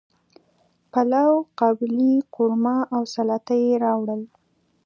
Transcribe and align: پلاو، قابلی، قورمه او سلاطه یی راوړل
پلاو، 0.91 1.33
قابلی، 1.59 2.13
قورمه 2.35 2.77
او 2.95 3.01
سلاطه 3.13 3.55
یی 3.63 3.71
راوړل 3.85 4.21